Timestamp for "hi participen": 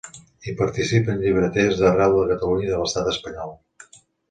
0.45-1.21